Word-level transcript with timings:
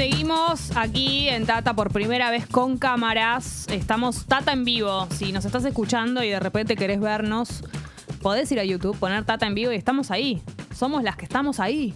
Seguimos 0.00 0.74
aquí 0.78 1.28
en 1.28 1.44
Tata 1.44 1.74
por 1.74 1.92
primera 1.92 2.30
vez 2.30 2.46
con 2.46 2.78
cámaras. 2.78 3.66
Estamos 3.68 4.24
Tata 4.24 4.50
en 4.54 4.64
vivo. 4.64 5.06
Si 5.10 5.30
nos 5.30 5.44
estás 5.44 5.62
escuchando 5.66 6.24
y 6.24 6.30
de 6.30 6.40
repente 6.40 6.74
querés 6.74 7.00
vernos, 7.00 7.62
podés 8.22 8.50
ir 8.50 8.60
a 8.60 8.64
YouTube, 8.64 8.96
poner 8.98 9.26
Tata 9.26 9.46
en 9.46 9.54
vivo 9.54 9.72
y 9.72 9.76
estamos 9.76 10.10
ahí. 10.10 10.42
Somos 10.74 11.02
las 11.02 11.16
que 11.18 11.26
estamos 11.26 11.60
ahí. 11.60 11.92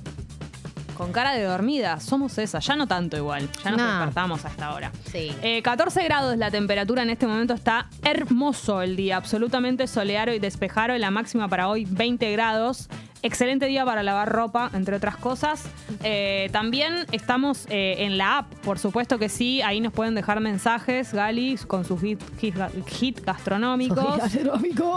Con 0.99 1.13
cara 1.13 1.33
de 1.33 1.45
dormida. 1.45 1.99
Somos 1.99 2.37
esas. 2.37 2.67
Ya 2.67 2.77
no 2.77 2.87
tanto 2.87 3.17
igual. 3.17 3.49
Ya 3.65 3.71
nos 3.71 3.81
No. 3.81 3.87
despertamos 3.89 4.45
a 4.45 4.49
esta 4.49 4.75
hora. 4.75 4.93
Sí. 5.11 5.35
Eh, 5.41 5.63
14 5.63 6.05
grados 6.05 6.37
la 6.37 6.51
temperatura 6.51 7.03
en 7.05 7.09
este 7.09 7.27
momento. 7.27 7.55
Está 7.55 7.89
hermoso 8.03 8.83
el 8.83 8.97
día. 8.97 9.17
Absolutamente 9.17 9.87
soleado 9.87 10.31
y 10.35 10.39
despejado. 10.41 10.99
La 10.99 11.11
máxima 11.11 11.49
para 11.49 11.69
hoy 11.69 11.87
20 11.89 12.31
grados. 12.33 12.91
Excelente 13.25 13.65
día 13.67 13.87
para 13.87 14.03
lavar 14.03 14.29
ropa, 14.31 14.71
entre 14.75 14.97
otras 14.97 15.17
cosas. 15.17 15.65
Eh, 16.03 16.51
también 16.53 17.07
estamos 17.11 17.65
eh, 17.71 17.95
en 18.01 18.19
la 18.19 18.37
app, 18.39 18.53
por 18.57 18.79
supuesto 18.79 19.19
que 19.19 19.31
sí. 19.31 19.63
Ahí 19.63 19.81
nos 19.81 19.95
pueden 19.95 20.15
dejar 20.15 20.41
mensajes, 20.41 21.15
Gali, 21.15 21.57
con 21.67 21.87
sus 21.87 22.03
hit, 22.03 22.21
hit- 22.39 22.87
hit 22.87 23.25
gastronómicos 23.25 24.05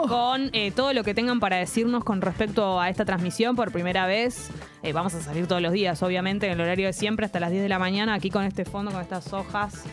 con 0.09 0.49
eh, 0.51 0.71
todo 0.71 0.91
lo 0.91 1.05
que 1.05 1.13
tengan 1.13 1.39
para 1.39 1.55
decirnos 1.55 2.03
con 2.03 2.19
respecto 2.21 2.81
a 2.81 2.89
esta 2.89 3.05
transmisión 3.05 3.55
por 3.55 3.71
primera 3.71 4.05
vez. 4.05 4.49
Vamos 4.93 5.13
a 5.15 5.21
salir 5.21 5.47
todos 5.47 5.61
los 5.61 5.71
días, 5.71 6.03
obviamente, 6.03 6.47
en 6.47 6.53
el 6.53 6.61
horario 6.61 6.87
de 6.87 6.93
siempre, 6.93 7.25
hasta 7.25 7.39
las 7.39 7.51
10 7.51 7.63
de 7.63 7.69
la 7.69 7.79
mañana, 7.79 8.13
aquí 8.13 8.29
con 8.29 8.43
este 8.43 8.65
fondo, 8.65 8.91
con 8.91 9.01
estas 9.01 9.31
hojas, 9.33 9.83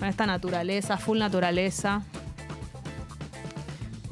con 0.00 0.08
esta 0.08 0.26
naturaleza, 0.26 0.96
full 0.96 1.18
naturaleza. 1.18 2.02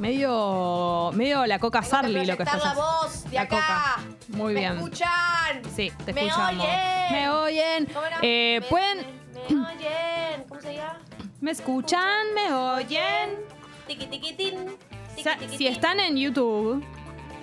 Medio, 0.02 1.12
medio 1.14 1.46
la 1.46 1.60
coca 1.60 1.80
Sarli 1.80 2.26
lo 2.26 2.36
que 2.36 2.42
estás 2.42 2.64
la 2.64 2.74
voz 2.74 3.22
de 3.22 3.36
La 3.36 3.42
acá. 3.42 3.56
coca. 3.56 4.36
Muy 4.36 4.52
¿Me 4.52 4.58
bien. 4.60 4.72
escuchan? 4.72 5.62
Sí, 5.76 5.92
te 6.04 6.12
¿Me 6.12 6.26
escuchamos. 6.26 6.64
oyen? 6.64 7.12
Me 7.12 7.30
oyen. 7.30 7.86
¿Cómo 7.86 8.06
era? 8.06 8.18
Eh, 8.20 8.58
Me- 8.60 8.66
pueden. 8.68 8.98
Me, 8.98 9.54
me 9.54 9.66
oyen. 9.68 10.44
¿Cómo 10.48 10.60
se 10.60 10.74
llama? 10.74 10.98
¿Me 11.40 11.50
escuchan? 11.52 12.34
¿Me 12.34 12.52
oyen? 12.52 13.30
Tiqui, 13.86 14.06
tiqui, 14.08 14.32
tin. 14.32 14.54
O 15.16 15.22
sea, 15.22 15.38
si 15.56 15.68
están 15.68 16.00
en 16.00 16.16
YouTube, 16.16 16.84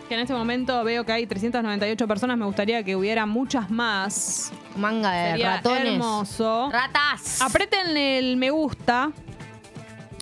que 0.10 0.16
en 0.16 0.20
este 0.20 0.34
momento 0.34 0.84
veo 0.84 1.06
que 1.06 1.14
hay 1.14 1.28
398 1.28 2.08
personas, 2.10 2.38
me 2.38 2.44
gustaría 2.44 2.84
que 2.84 2.94
hubiera 2.98 3.26
muchas 3.26 3.70
más. 3.72 4.52
Manga 4.76 5.12
de 5.14 5.32
Sería 5.32 5.56
ratones. 5.56 5.94
hermoso. 5.94 6.70
Ratas. 6.74 7.42
Aprieten 7.42 7.96
el 7.96 8.36
me 8.36 8.50
gusta, 8.50 9.12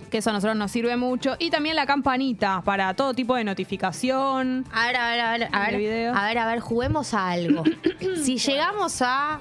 que 0.09 0.19
eso 0.19 0.29
a 0.29 0.33
nosotros 0.33 0.55
nos 0.57 0.71
sirve 0.71 0.95
mucho. 0.97 1.35
Y 1.39 1.49
también 1.49 1.75
la 1.75 1.85
campanita 1.85 2.61
para 2.63 2.93
todo 2.93 3.13
tipo 3.13 3.35
de 3.35 3.43
notificación. 3.43 4.65
A 4.71 4.87
ver, 4.87 4.95
a 4.97 5.09
ver, 5.11 5.19
a 5.21 5.31
ver, 5.31 5.49
a 5.51 5.59
ver, 5.67 5.77
video. 5.77 6.13
a 6.15 6.25
ver, 6.27 6.37
a 6.37 6.45
ver, 6.47 6.59
juguemos 6.59 7.13
a 7.13 7.29
algo. 7.31 7.63
si 8.23 8.37
llegamos 8.37 9.01
a 9.01 9.39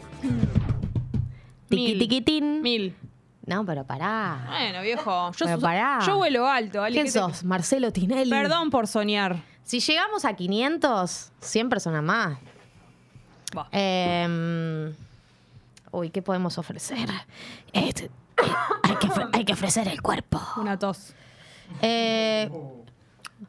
Mil. 1.68 1.98
tiquitín. 1.98 2.62
Mil. 2.62 2.94
No, 3.44 3.64
pero 3.64 3.84
pará. 3.84 4.44
Bueno, 4.48 4.82
viejo. 4.82 5.30
Yo, 5.32 5.46
Pero 5.46 5.60
pará. 5.60 6.00
yo 6.04 6.16
vuelo 6.16 6.46
alto. 6.48 6.82
Ali, 6.82 6.94
¿Quién 6.94 7.06
¿qué 7.06 7.12
te- 7.12 7.18
sos? 7.18 7.44
Marcelo 7.44 7.92
Tinelli. 7.92 8.30
Perdón 8.30 8.70
por 8.70 8.88
soñar. 8.88 9.36
Si 9.62 9.78
llegamos 9.80 10.24
a 10.24 10.34
500, 10.34 11.32
100 11.40 11.68
personas 11.68 12.02
más. 12.02 12.38
Eh, 13.72 14.92
uy, 15.92 16.10
¿qué 16.10 16.22
podemos 16.22 16.58
ofrecer? 16.58 17.08
Este, 17.72 18.10
hay, 18.82 18.96
que, 18.96 19.08
ofre- 19.08 19.28
hay 19.32 19.44
que 19.44 19.52
ofrecer 19.52 19.88
el 19.88 20.02
cuerpo. 20.02 20.40
Una 20.56 20.78
tos. 20.78 21.12
Eh, 21.82 22.48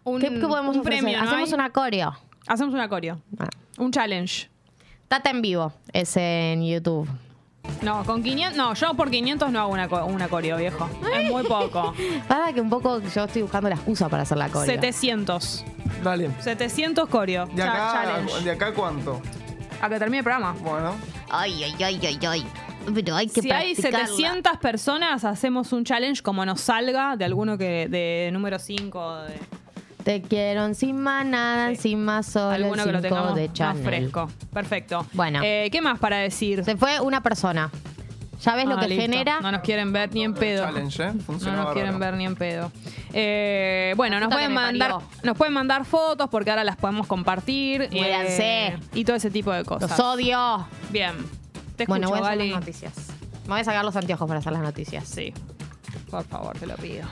Un, 0.04 0.20
¿qué, 0.22 0.30
qué 0.30 0.40
podemos 0.40 0.76
un 0.76 0.82
ofrecer? 0.82 1.04
premio, 1.04 1.18
¿no 1.22 1.28
Hacemos 1.30 1.50
hay? 1.50 1.54
una 1.54 1.70
coreo. 1.70 2.18
Hacemos 2.48 2.74
una 2.74 2.90
coreo. 2.90 3.20
Ah. 3.40 3.48
Un 3.78 3.92
challenge. 3.92 4.50
Tata 5.08 5.30
en 5.30 5.42
vivo, 5.42 5.72
es 5.94 6.18
en 6.18 6.66
YouTube. 6.66 7.08
No, 7.82 8.04
con 8.06 8.24
500. 8.24 8.58
No, 8.58 8.74
yo 8.74 8.94
por 8.96 9.10
500 9.12 9.52
no 9.52 9.60
hago 9.60 9.72
una, 9.74 9.88
co- 9.90 10.06
una 10.06 10.28
coreo, 10.30 10.58
viejo. 10.58 10.90
Es 11.14 11.30
muy 11.30 11.44
poco. 11.44 11.94
Para 12.28 12.54
que 12.54 12.62
un 12.62 12.70
poco 12.70 13.02
yo 13.02 13.23
estoy 13.26 13.42
buscando 13.42 13.70
la 13.70 13.76
excusa 13.76 14.08
para 14.10 14.23
hacer 14.23 14.38
la 14.38 14.48
coreo. 14.50 14.66
700. 14.73 15.66
Dale. 16.04 16.32
700 16.40 17.10
coreo. 17.10 17.45
¿De 17.48 17.58
Cha- 17.58 17.72
acá, 17.73 17.92
challenge. 17.94 18.44
¿De 18.44 18.52
acá 18.52 18.73
cuánto? 18.73 19.22
A 19.82 19.90
que 19.90 20.00
termine 20.00 20.20
el 20.20 20.23
programa. 20.23 20.54
Bueno. 20.61 20.95
Ay, 21.30 21.64
ay, 21.64 21.76
ay, 21.84 22.00
ay, 22.06 22.20
ay. 22.26 22.48
Pero 22.93 23.15
hay 23.15 23.27
que 23.27 23.42
Si 23.42 23.52
hay 23.52 23.73
practicarla. 23.75 24.08
700 24.08 24.58
personas, 24.58 25.23
hacemos 25.25 25.73
un 25.73 25.83
challenge 25.83 26.21
como 26.21 26.45
nos 26.45 26.61
salga 26.61 27.15
de 27.17 27.25
alguno 27.25 27.58
que 27.58 27.87
de 27.89 28.30
número 28.31 28.59
5. 28.59 29.15
De 29.23 29.39
Te 30.03 30.21
quiero 30.21 30.64
encima, 30.65 31.23
nada 31.25 31.67
Sí. 31.67 31.73
encima, 31.75 32.23
solo 32.23 32.53
el 32.55 32.64
alguno 32.64 32.83
que 32.86 32.92
lo 32.93 32.99
5 33.02 33.09
tengamos 33.09 33.36
de 33.36 33.48
más 33.49 33.53
Chanel. 33.53 33.83
fresco. 33.83 34.30
Perfecto. 34.53 35.05
Bueno. 35.14 35.42
Eh, 35.43 35.67
¿Qué 35.71 35.81
más 35.81 35.99
para 35.99 36.17
decir? 36.20 36.64
Se 36.64 36.77
fue 36.77 36.99
una 37.02 37.21
persona. 37.21 37.70
¿Ya 38.42 38.55
ves 38.55 38.65
lo 38.67 38.75
Ah, 38.77 38.80
que 38.81 38.87
listo. 38.89 39.02
genera? 39.02 39.39
No 39.42 39.52
nos 39.52 39.61
quieren 39.61 39.92
ver 39.92 40.14
ni 40.14 40.23
en 40.23 40.33
pedo. 40.36 40.64
Challenge, 40.64 41.04
¿eh? 41.04 41.11
No 41.14 41.21
Funciona 41.23 41.55
nos 41.58 41.65
bárbaro. 41.65 41.73
quieren 41.73 41.99
ver 41.99 42.14
ni 42.14 42.25
en 42.25 42.36
pedo. 42.36 42.71
Eh, 43.11 43.93
bueno, 43.98 44.19
nos 44.19 44.27
puta 44.27 44.36
que 44.37 44.43
pueden 44.45 44.49
me 44.55 44.61
mandar, 44.61 44.92
parió. 44.92 45.08
nos 45.23 45.37
pueden 45.37 45.54
mandar 45.55 45.86
fotos 45.86 46.30
porque 46.30 46.52
ahora 46.52 46.64
las 46.64 46.75
podemos 46.77 47.08
compartir. 47.08 47.81
eh, 47.81 47.89
Muéranse. 47.92 48.77
y 48.93 49.04
todo 49.04 49.15
ese 49.15 49.31
tipo 49.31 49.52
de 49.52 49.65
cosas. 49.65 49.89
Los 49.89 49.99
odio. 49.99 50.67
Bien. 50.92 51.14
Te 51.77 51.83
escucho, 51.83 51.88
Bueno, 51.88 52.10
voy 52.10 52.20
a 52.20 52.26
hacer 52.26 52.38
las 52.38 52.60
noticias. 52.60 52.93
Me 53.43 53.49
voy 53.49 53.61
a 53.61 53.64
sacar 53.64 53.86
los 53.86 53.95
anteojos 53.95 54.27
para 54.27 54.39
hacer 54.39 54.52
las 54.52 54.61
noticias. 54.61 55.08
Sí. 55.08 55.33
Por 56.10 56.23
favor, 56.26 56.58
te 56.58 56.65
lo 56.67 56.76
pido. 56.76 57.05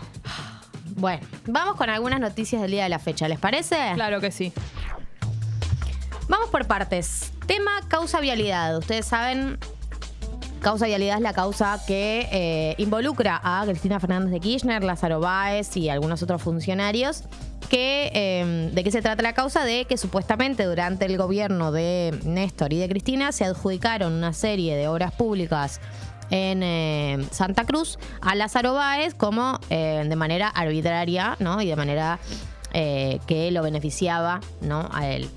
Bueno, 0.97 1.25
vamos 1.47 1.75
con 1.75 1.89
algunas 1.89 2.19
noticias 2.19 2.61
del 2.61 2.71
día 2.71 2.83
de 2.83 2.89
la 2.89 2.99
fecha, 2.99 3.27
¿les 3.27 3.39
parece? 3.39 3.77
Claro 3.95 4.19
que 4.19 4.31
sí. 4.31 4.51
Vamos 6.27 6.49
por 6.49 6.65
partes. 6.65 7.31
Tema 7.45 7.71
causa 7.87 8.19
vialidad. 8.19 8.77
Ustedes 8.77 9.05
saben, 9.05 9.59
causa 10.61 10.87
vialidad 10.87 11.17
es 11.17 11.21
la 11.21 11.33
causa 11.33 11.79
que 11.85 12.27
eh, 12.31 12.75
involucra 12.79 13.39
a 13.43 13.63
Cristina 13.65 13.99
Fernández 13.99 14.31
de 14.31 14.39
Kirchner, 14.39 14.83
Lázaro 14.83 15.19
Báez 15.19 15.77
y 15.77 15.89
algunos 15.89 16.23
otros 16.23 16.41
funcionarios. 16.41 17.23
Eh, 17.71 18.69
¿De 18.73 18.83
qué 18.83 18.91
se 18.91 19.01
trata 19.01 19.21
la 19.23 19.33
causa? 19.33 19.63
De 19.63 19.85
que 19.85 19.97
supuestamente 19.97 20.63
durante 20.65 21.05
el 21.05 21.17
gobierno 21.17 21.71
de 21.71 22.17
Néstor 22.23 22.73
y 22.73 22.79
de 22.79 22.87
Cristina 22.89 23.31
se 23.31 23.45
adjudicaron 23.45 24.13
una 24.13 24.33
serie 24.33 24.75
de 24.75 24.87
obras 24.87 25.11
públicas 25.11 25.79
en 26.31 26.63
eh, 26.63 27.25
Santa 27.31 27.65
Cruz 27.65 27.99
a 28.21 28.35
Lázaro 28.35 28.73
Báez 28.73 29.13
como 29.13 29.59
eh, 29.69 30.03
de 30.07 30.15
manera 30.15 30.47
arbitraria 30.47 31.35
¿no? 31.39 31.61
y 31.61 31.67
de 31.67 31.75
manera 31.75 32.19
eh, 32.73 33.19
que 33.27 33.51
lo 33.51 33.61
beneficiaba 33.61 34.41
¿no? 34.61 34.89
a 34.91 35.09
él. 35.09 35.29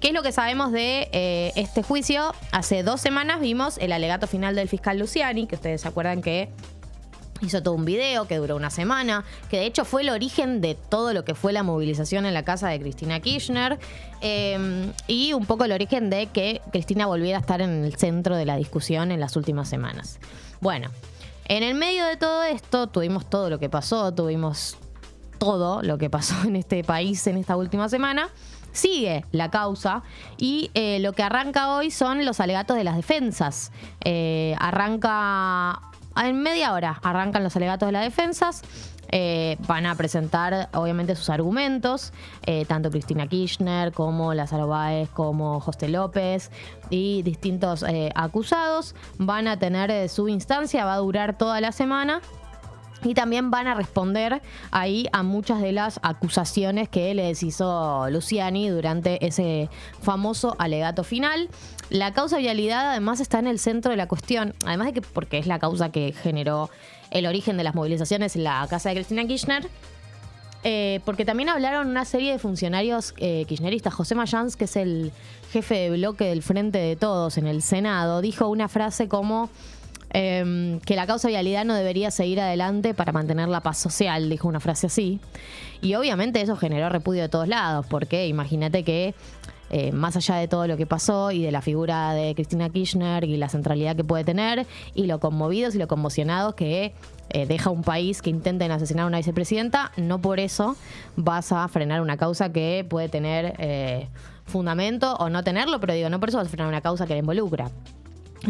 ¿Qué 0.00 0.08
es 0.08 0.14
lo 0.14 0.22
que 0.22 0.30
sabemos 0.30 0.72
de 0.72 1.08
eh, 1.12 1.52
este 1.56 1.82
juicio? 1.82 2.34
Hace 2.52 2.82
dos 2.82 3.00
semanas 3.00 3.40
vimos 3.40 3.78
el 3.78 3.92
alegato 3.92 4.26
final 4.26 4.54
del 4.54 4.68
fiscal 4.68 4.98
Luciani, 4.98 5.46
que 5.46 5.54
ustedes 5.54 5.80
se 5.80 5.88
acuerdan 5.88 6.20
que 6.20 6.50
hizo 7.40 7.62
todo 7.62 7.74
un 7.74 7.84
video 7.84 8.26
que 8.26 8.36
duró 8.36 8.56
una 8.56 8.70
semana, 8.70 9.24
que 9.50 9.58
de 9.58 9.66
hecho 9.66 9.84
fue 9.84 10.02
el 10.02 10.10
origen 10.10 10.60
de 10.60 10.74
todo 10.74 11.12
lo 11.12 11.24
que 11.24 11.34
fue 11.34 11.52
la 11.52 11.62
movilización 11.62 12.26
en 12.26 12.34
la 12.34 12.44
casa 12.44 12.68
de 12.68 12.80
Cristina 12.80 13.20
Kirchner 13.20 13.78
eh, 14.20 14.92
y 15.06 15.32
un 15.32 15.46
poco 15.46 15.64
el 15.64 15.72
origen 15.72 16.10
de 16.10 16.26
que 16.26 16.60
Cristina 16.72 17.06
volviera 17.06 17.38
a 17.38 17.40
estar 17.40 17.60
en 17.60 17.84
el 17.84 17.96
centro 17.96 18.36
de 18.36 18.44
la 18.44 18.56
discusión 18.56 19.12
en 19.12 19.20
las 19.20 19.36
últimas 19.36 19.68
semanas. 19.68 20.18
Bueno, 20.60 20.90
en 21.46 21.62
el 21.62 21.74
medio 21.74 22.06
de 22.06 22.16
todo 22.16 22.42
esto 22.44 22.88
tuvimos 22.88 23.28
todo 23.28 23.50
lo 23.50 23.58
que 23.58 23.68
pasó, 23.68 24.12
tuvimos 24.12 24.76
todo 25.38 25.82
lo 25.82 25.98
que 25.98 26.10
pasó 26.10 26.34
en 26.44 26.56
este 26.56 26.82
país 26.82 27.26
en 27.26 27.36
esta 27.36 27.56
última 27.56 27.88
semana. 27.88 28.30
Sigue 28.72 29.24
la 29.32 29.50
causa 29.50 30.02
y 30.36 30.70
eh, 30.74 30.98
lo 31.00 31.14
que 31.14 31.22
arranca 31.22 31.74
hoy 31.74 31.90
son 31.90 32.26
los 32.26 32.40
alegatos 32.40 32.76
de 32.76 32.84
las 32.84 32.96
defensas. 32.96 33.72
Eh, 34.04 34.54
arranca 34.58 35.80
en 36.24 36.42
media 36.42 36.72
hora, 36.72 37.00
arrancan 37.02 37.42
los 37.42 37.56
alegatos 37.56 37.88
de 37.88 37.92
las 37.92 38.04
defensas. 38.04 38.62
Eh, 39.12 39.56
van 39.68 39.86
a 39.86 39.94
presentar 39.94 40.68
obviamente 40.74 41.14
sus 41.14 41.30
argumentos, 41.30 42.12
eh, 42.44 42.64
tanto 42.64 42.90
Cristina 42.90 43.28
Kirchner 43.28 43.92
como 43.92 44.34
Lázaro 44.34 44.66
Báez, 44.66 45.08
como 45.10 45.60
José 45.60 45.88
López 45.88 46.50
y 46.90 47.22
distintos 47.22 47.84
eh, 47.84 48.10
acusados. 48.14 48.94
Van 49.18 49.46
a 49.46 49.58
tener 49.58 49.90
eh, 49.90 50.08
su 50.08 50.28
instancia, 50.28 50.84
va 50.84 50.94
a 50.94 50.98
durar 50.98 51.38
toda 51.38 51.60
la 51.60 51.72
semana. 51.72 52.20
Y 53.04 53.14
también 53.14 53.50
van 53.50 53.66
a 53.66 53.74
responder 53.74 54.40
ahí 54.70 55.06
a 55.12 55.22
muchas 55.22 55.60
de 55.60 55.72
las 55.72 56.00
acusaciones 56.02 56.88
que 56.88 57.14
les 57.14 57.42
hizo 57.42 58.08
Luciani 58.10 58.68
durante 58.68 59.24
ese 59.24 59.68
famoso 60.00 60.56
alegato 60.58 61.04
final. 61.04 61.48
La 61.90 62.12
causa 62.12 62.38
vialidad 62.38 62.90
además 62.90 63.20
está 63.20 63.38
en 63.38 63.46
el 63.46 63.58
centro 63.58 63.90
de 63.90 63.96
la 63.96 64.08
cuestión, 64.08 64.54
además 64.64 64.88
de 64.88 64.92
que 64.94 65.02
porque 65.02 65.38
es 65.38 65.46
la 65.46 65.58
causa 65.58 65.90
que 65.92 66.12
generó 66.12 66.70
el 67.10 67.26
origen 67.26 67.56
de 67.56 67.64
las 67.64 67.74
movilizaciones 67.74 68.34
en 68.34 68.44
la 68.44 68.66
casa 68.68 68.88
de 68.88 68.96
Cristina 68.96 69.24
Kirchner. 69.26 69.68
eh, 70.64 71.00
porque 71.04 71.24
también 71.24 71.48
hablaron 71.48 71.86
una 71.86 72.04
serie 72.04 72.32
de 72.32 72.38
funcionarios 72.40 73.14
eh, 73.18 73.44
kirchneristas. 73.46 73.94
José 73.94 74.16
Mayans, 74.16 74.56
que 74.56 74.64
es 74.64 74.74
el 74.74 75.12
jefe 75.52 75.76
de 75.76 75.90
bloque 75.90 76.24
del 76.24 76.42
Frente 76.42 76.78
de 76.78 76.96
Todos 76.96 77.38
en 77.38 77.46
el 77.46 77.62
Senado, 77.62 78.20
dijo 78.20 78.48
una 78.48 78.66
frase 78.68 79.06
como 79.06 79.48
eh, 80.18 80.80
que 80.86 80.96
la 80.96 81.06
causa 81.06 81.28
vialidad 81.28 81.66
no 81.66 81.74
debería 81.74 82.10
seguir 82.10 82.40
adelante 82.40 82.94
para 82.94 83.12
mantener 83.12 83.48
la 83.48 83.60
paz 83.60 83.76
social, 83.76 84.30
dijo 84.30 84.48
una 84.48 84.60
frase 84.60 84.86
así. 84.86 85.20
Y 85.82 85.94
obviamente 85.94 86.40
eso 86.40 86.56
generó 86.56 86.88
repudio 86.88 87.20
de 87.20 87.28
todos 87.28 87.46
lados, 87.46 87.84
porque 87.86 88.26
imagínate 88.26 88.82
que 88.82 89.14
eh, 89.68 89.92
más 89.92 90.16
allá 90.16 90.36
de 90.36 90.48
todo 90.48 90.66
lo 90.66 90.78
que 90.78 90.86
pasó 90.86 91.32
y 91.32 91.42
de 91.42 91.50
la 91.52 91.60
figura 91.60 92.14
de 92.14 92.34
Cristina 92.34 92.70
Kirchner 92.70 93.24
y 93.24 93.36
la 93.36 93.50
centralidad 93.50 93.94
que 93.94 94.04
puede 94.04 94.24
tener 94.24 94.66
y 94.94 95.04
lo 95.04 95.20
conmovidos 95.20 95.74
y 95.74 95.78
lo 95.78 95.86
conmocionados 95.86 96.54
que 96.54 96.94
eh, 97.28 97.46
deja 97.46 97.68
un 97.68 97.82
país 97.82 98.22
que 98.22 98.30
intenten 98.30 98.70
asesinar 98.70 99.04
a 99.04 99.08
una 99.08 99.18
vicepresidenta, 99.18 99.92
no 99.98 100.22
por 100.22 100.40
eso 100.40 100.76
vas 101.16 101.52
a 101.52 101.68
frenar 101.68 102.00
una 102.00 102.16
causa 102.16 102.52
que 102.52 102.86
puede 102.88 103.10
tener 103.10 103.54
eh, 103.58 104.08
fundamento 104.46 105.14
o 105.16 105.28
no 105.28 105.44
tenerlo, 105.44 105.78
pero 105.78 105.92
digo, 105.92 106.08
no 106.08 106.20
por 106.20 106.30
eso 106.30 106.38
vas 106.38 106.46
a 106.46 106.50
frenar 106.50 106.68
una 106.68 106.80
causa 106.80 107.06
que 107.06 107.12
la 107.12 107.18
involucra 107.18 107.70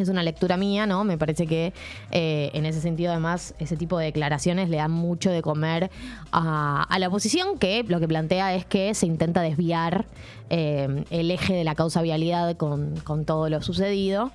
es 0.02 0.08
una 0.08 0.22
lectura 0.22 0.56
mía, 0.56 0.86
¿no? 0.86 1.04
Me 1.04 1.18
parece 1.18 1.46
que 1.46 1.72
eh, 2.10 2.50
en 2.54 2.66
ese 2.66 2.80
sentido, 2.80 3.10
además, 3.12 3.54
ese 3.58 3.76
tipo 3.76 3.98
de 3.98 4.06
declaraciones 4.06 4.68
le 4.68 4.76
dan 4.76 4.90
mucho 4.90 5.30
de 5.30 5.42
comer 5.42 5.90
a, 6.32 6.96
la 6.98 7.08
oposición, 7.08 7.58
que 7.58 7.84
lo 7.86 8.00
que 8.00 8.08
plantea 8.08 8.54
es 8.54 8.64
que 8.64 8.94
se 8.94 9.06
intenta 9.06 9.42
desviar 9.42 10.06
eh, 10.50 11.04
el 11.10 11.30
eje 11.30 11.54
de 11.54 11.64
la 11.64 11.74
causa 11.74 12.02
vialidad 12.02 12.56
con, 12.56 12.94
todo 13.24 13.48
lo 13.48 13.62
sucedido. 13.62 14.30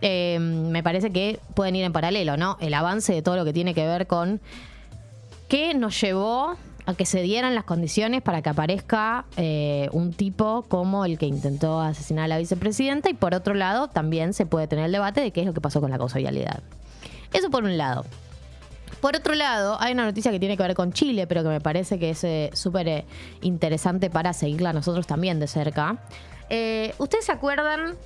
Eh, 0.00 0.38
me 0.40 0.82
parece 0.82 1.10
que 1.10 1.38
pueden 1.54 1.76
ir 1.76 1.84
en 1.84 1.92
paralelo, 1.92 2.36
¿no? 2.36 2.56
El 2.60 2.74
avance 2.74 3.12
de 3.12 3.22
todo 3.22 3.36
lo 3.36 3.44
que 3.44 3.52
tiene 3.52 3.72
que 3.72 3.86
ver 3.86 4.06
con 4.06 4.40
qué 5.48 5.74
nos 5.74 6.00
llevó 6.00 6.56
a 6.86 6.94
que 6.94 7.06
se 7.06 7.22
dieran 7.22 7.54
las 7.54 7.64
condiciones 7.64 8.22
para 8.22 8.42
que 8.42 8.50
aparezca 8.50 9.24
eh, 9.36 9.88
un 9.92 10.12
tipo 10.12 10.64
como 10.68 11.04
el 11.04 11.18
que 11.18 11.26
intentó 11.26 11.80
asesinar 11.80 12.24
a 12.24 12.28
la 12.28 12.38
vicepresidenta 12.38 13.10
y 13.10 13.14
por 13.14 13.34
otro 13.34 13.54
lado 13.54 13.88
también 13.88 14.34
se 14.34 14.46
puede 14.46 14.66
tener 14.66 14.86
el 14.86 14.92
debate 14.92 15.20
de 15.20 15.30
qué 15.30 15.40
es 15.40 15.46
lo 15.46 15.54
que 15.54 15.60
pasó 15.60 15.80
con 15.80 15.90
la 15.90 15.98
causabilidad. 15.98 16.62
Eso 17.32 17.50
por 17.50 17.64
un 17.64 17.78
lado. 17.78 18.04
Por 19.00 19.16
otro 19.16 19.34
lado, 19.34 19.76
hay 19.80 19.94
una 19.94 20.04
noticia 20.04 20.30
que 20.30 20.38
tiene 20.38 20.56
que 20.56 20.62
ver 20.62 20.74
con 20.74 20.92
Chile, 20.92 21.26
pero 21.26 21.42
que 21.42 21.48
me 21.48 21.60
parece 21.60 21.98
que 21.98 22.10
es 22.10 22.22
eh, 22.24 22.50
súper 22.52 22.88
eh, 22.88 23.04
interesante 23.40 24.10
para 24.10 24.32
seguirla 24.32 24.72
nosotros 24.72 25.06
también 25.06 25.40
de 25.40 25.46
cerca. 25.46 25.98
¿Ustedes 26.98 27.24
se 27.24 27.32
acuerdan 27.32 27.96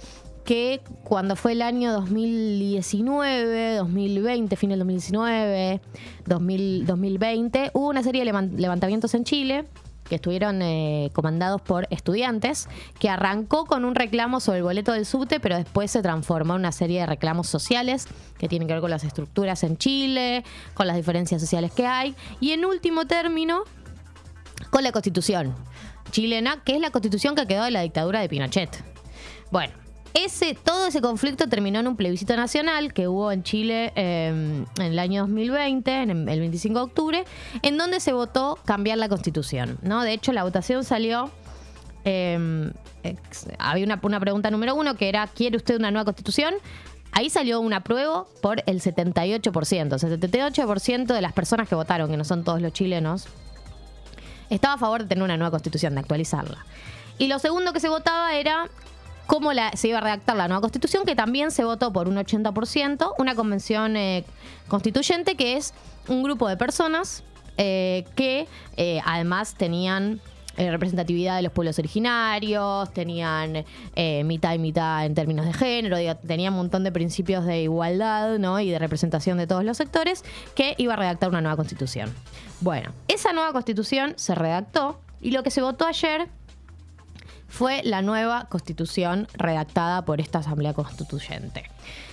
que 0.46 0.80
cuando 1.02 1.34
fue 1.34 1.52
el 1.52 1.60
año 1.60 1.92
2019, 1.92 3.76
2020, 3.76 4.56
fin 4.56 4.70
del 4.70 4.78
2019, 4.78 5.80
2020, 6.24 7.70
hubo 7.74 7.88
una 7.88 8.02
serie 8.02 8.24
de 8.24 8.32
levantamientos 8.56 9.12
en 9.14 9.24
Chile 9.24 9.66
que 10.08 10.14
estuvieron 10.14 10.62
eh, 10.62 11.10
comandados 11.12 11.60
por 11.60 11.88
estudiantes, 11.90 12.68
que 13.00 13.10
arrancó 13.10 13.66
con 13.66 13.84
un 13.84 13.96
reclamo 13.96 14.38
sobre 14.38 14.58
el 14.58 14.64
boleto 14.64 14.92
del 14.92 15.04
subte, 15.04 15.40
pero 15.40 15.56
después 15.56 15.90
se 15.90 16.00
transformó 16.00 16.54
en 16.54 16.60
una 16.60 16.70
serie 16.70 17.00
de 17.00 17.06
reclamos 17.06 17.48
sociales 17.48 18.06
que 18.38 18.48
tienen 18.48 18.68
que 18.68 18.74
ver 18.74 18.80
con 18.80 18.90
las 18.90 19.02
estructuras 19.02 19.64
en 19.64 19.76
Chile, 19.76 20.44
con 20.74 20.86
las 20.86 20.94
diferencias 20.94 21.40
sociales 21.40 21.72
que 21.72 21.86
hay, 21.86 22.14
y 22.38 22.52
en 22.52 22.64
último 22.64 23.06
término, 23.06 23.64
con 24.70 24.84
la 24.84 24.92
constitución 24.92 25.56
chilena, 26.12 26.62
que 26.62 26.76
es 26.76 26.80
la 26.80 26.90
constitución 26.90 27.34
que 27.34 27.48
quedó 27.48 27.64
de 27.64 27.72
la 27.72 27.80
dictadura 27.80 28.20
de 28.20 28.28
Pinochet. 28.28 28.70
Bueno, 29.50 29.74
ese, 30.16 30.54
todo 30.54 30.86
ese 30.86 31.02
conflicto 31.02 31.46
terminó 31.46 31.78
en 31.78 31.88
un 31.88 31.96
plebiscito 31.96 32.34
nacional 32.36 32.94
que 32.94 33.06
hubo 33.06 33.30
en 33.30 33.42
Chile 33.42 33.92
em, 33.96 34.64
en 34.78 34.82
el 34.82 34.98
año 34.98 35.22
2020, 35.22 36.02
en 36.02 36.28
el 36.28 36.40
25 36.40 36.78
de 36.78 36.84
octubre, 36.84 37.24
en 37.60 37.76
donde 37.76 38.00
se 38.00 38.14
votó 38.14 38.58
cambiar 38.64 38.96
la 38.96 39.10
constitución. 39.10 39.78
¿no? 39.82 40.02
De 40.02 40.12
hecho, 40.12 40.32
la 40.32 40.44
votación 40.44 40.84
salió... 40.84 41.30
Em, 42.04 42.72
había 43.58 43.84
una, 43.84 44.00
una 44.02 44.18
pregunta 44.18 44.50
número 44.50 44.74
uno 44.74 44.96
que 44.96 45.08
era, 45.08 45.26
¿quiere 45.26 45.56
usted 45.56 45.76
una 45.76 45.90
nueva 45.90 46.06
constitución? 46.06 46.54
Ahí 47.12 47.28
salió 47.28 47.60
un 47.60 47.72
apruebo 47.72 48.26
por 48.40 48.62
el 48.66 48.80
78%. 48.80 49.92
O 49.92 50.06
el 50.06 50.20
78% 50.20 51.06
de 51.06 51.20
las 51.20 51.32
personas 51.34 51.68
que 51.68 51.74
votaron, 51.74 52.10
que 52.10 52.16
no 52.16 52.24
son 52.24 52.42
todos 52.42 52.62
los 52.62 52.72
chilenos, 52.72 53.26
estaba 54.48 54.74
a 54.74 54.78
favor 54.78 55.02
de 55.02 55.08
tener 55.08 55.24
una 55.24 55.36
nueva 55.36 55.50
constitución, 55.50 55.94
de 55.94 56.00
actualizarla. 56.00 56.64
Y 57.18 57.28
lo 57.28 57.38
segundo 57.38 57.72
que 57.72 57.80
se 57.80 57.88
votaba 57.88 58.34
era 58.34 58.68
cómo 59.26 59.50
se 59.74 59.88
iba 59.88 59.98
a 59.98 60.00
redactar 60.00 60.36
la 60.36 60.48
nueva 60.48 60.60
constitución, 60.60 61.04
que 61.04 61.14
también 61.14 61.50
se 61.50 61.64
votó 61.64 61.92
por 61.92 62.08
un 62.08 62.16
80%, 62.16 63.14
una 63.18 63.34
convención 63.34 63.96
eh, 63.96 64.24
constituyente 64.68 65.34
que 65.34 65.56
es 65.56 65.74
un 66.08 66.22
grupo 66.22 66.48
de 66.48 66.56
personas 66.56 67.22
eh, 67.58 68.04
que 68.14 68.46
eh, 68.76 69.00
además 69.04 69.54
tenían 69.54 70.20
representatividad 70.58 71.36
de 71.36 71.42
los 71.42 71.52
pueblos 71.52 71.78
originarios, 71.78 72.90
tenían 72.94 73.62
mitad 74.24 74.54
y 74.54 74.58
mitad 74.58 75.04
en 75.04 75.14
términos 75.14 75.44
de 75.44 75.52
género, 75.52 75.98
tenían 76.26 76.54
un 76.54 76.60
montón 76.60 76.82
de 76.82 76.90
principios 76.92 77.44
de 77.44 77.60
igualdad 77.60 78.38
¿no? 78.38 78.58
y 78.58 78.70
de 78.70 78.78
representación 78.78 79.36
de 79.36 79.46
todos 79.46 79.64
los 79.64 79.76
sectores, 79.76 80.24
que 80.54 80.74
iba 80.78 80.94
a 80.94 80.96
redactar 80.96 81.28
una 81.28 81.42
nueva 81.42 81.56
constitución. 81.56 82.10
Bueno, 82.62 82.92
esa 83.06 83.34
nueva 83.34 83.52
constitución 83.52 84.14
se 84.16 84.34
redactó 84.34 84.98
y 85.20 85.32
lo 85.32 85.42
que 85.42 85.50
se 85.50 85.60
votó 85.60 85.84
ayer 85.84 86.26
fue 87.48 87.82
la 87.84 88.02
nueva 88.02 88.46
constitución 88.48 89.28
redactada 89.34 90.04
por 90.04 90.20
esta 90.20 90.40
Asamblea 90.40 90.74
Constituyente. 90.74 91.70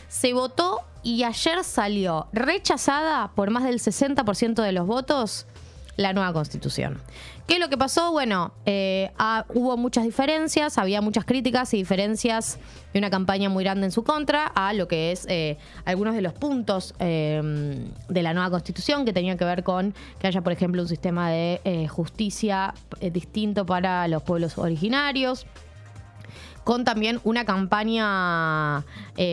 Se 0.08 0.34
votó 0.34 0.82
y 1.02 1.24
ayer 1.24 1.64
salió 1.64 2.28
rechazada 2.34 3.32
por 3.36 3.50
más 3.50 3.64
del 3.64 3.80
60% 3.80 4.62
de 4.62 4.72
los 4.72 4.86
votos 4.86 5.48
la 5.96 6.14
nueva 6.14 6.34
constitución. 6.34 7.00
¿Qué 7.48 7.56
es 7.56 7.60
lo 7.60 7.68
que 7.68 7.78
pasó? 7.78 8.12
Bueno, 8.12 8.54
eh, 8.66 9.12
ah, 9.20 9.46
hubo 9.54 9.76
muchas 9.76 10.06
diferencias, 10.06 10.78
había 10.78 11.02
muchas 11.02 11.26
críticas 11.26 11.74
y 11.74 11.78
diferencias 11.78 12.58
y 12.94 12.98
una 12.98 13.10
campaña 13.10 13.50
muy 13.50 13.66
grande 13.66 13.86
en 13.86 13.92
su 13.92 14.04
contra 14.04 14.48
a 14.48 14.72
lo 14.74 14.88
que 14.88 15.12
es 15.12 15.26
eh, 15.30 15.58
algunos 15.84 16.16
de 16.16 16.22
los 16.22 16.34
puntos 16.34 16.96
em, 17.00 17.92
de 18.08 18.24
la 18.24 18.34
nueva 18.34 18.50
constitución 18.50 19.04
que 19.04 19.12
tenían 19.12 19.38
que 19.38 19.44
ver 19.44 19.64
con 19.64 19.94
que 20.20 20.28
haya, 20.28 20.42
por 20.42 20.54
ejemplo, 20.54 20.82
un 20.82 20.88
sistema 20.88 21.30
de 21.30 21.60
eh, 21.66 21.88
justicia 21.90 22.74
distinto 23.12 23.66
para 23.66 24.08
los 24.08 24.24
pueblos 24.24 24.58
originarios 24.58 25.46
con 26.64 26.86
también 26.86 27.20
una 27.26 27.44
campaña 27.44 28.86